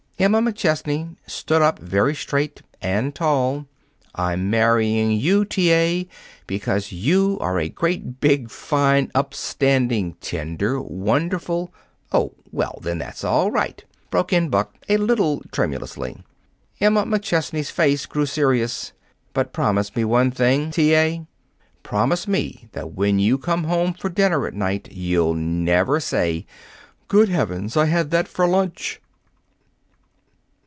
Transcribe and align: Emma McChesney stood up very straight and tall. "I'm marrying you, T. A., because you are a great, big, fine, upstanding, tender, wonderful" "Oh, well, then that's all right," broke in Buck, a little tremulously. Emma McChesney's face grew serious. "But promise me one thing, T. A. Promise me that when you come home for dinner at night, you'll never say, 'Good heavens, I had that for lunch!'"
Emma 0.19 0.39
McChesney 0.39 1.15
stood 1.25 1.63
up 1.63 1.79
very 1.79 2.13
straight 2.13 2.61
and 2.79 3.15
tall. 3.15 3.65
"I'm 4.13 4.51
marrying 4.51 5.13
you, 5.13 5.45
T. 5.45 5.73
A., 5.73 6.07
because 6.45 6.91
you 6.91 7.39
are 7.41 7.59
a 7.59 7.69
great, 7.69 8.19
big, 8.19 8.51
fine, 8.51 9.09
upstanding, 9.15 10.13
tender, 10.21 10.79
wonderful" 10.79 11.73
"Oh, 12.11 12.35
well, 12.51 12.77
then 12.83 12.99
that's 12.99 13.23
all 13.23 13.49
right," 13.49 13.83
broke 14.11 14.31
in 14.31 14.49
Buck, 14.49 14.75
a 14.87 14.97
little 14.97 15.41
tremulously. 15.51 16.23
Emma 16.79 17.03
McChesney's 17.03 17.71
face 17.71 18.05
grew 18.05 18.27
serious. 18.27 18.91
"But 19.33 19.53
promise 19.53 19.95
me 19.95 20.05
one 20.05 20.29
thing, 20.29 20.69
T. 20.69 20.93
A. 20.93 21.25
Promise 21.81 22.27
me 22.27 22.69
that 22.73 22.91
when 22.91 23.17
you 23.17 23.39
come 23.39 23.63
home 23.63 23.95
for 23.95 24.07
dinner 24.07 24.45
at 24.45 24.53
night, 24.53 24.87
you'll 24.91 25.33
never 25.33 25.99
say, 25.99 26.45
'Good 27.07 27.29
heavens, 27.29 27.75
I 27.75 27.85
had 27.85 28.11
that 28.11 28.27
for 28.27 28.45
lunch!'" 28.45 28.99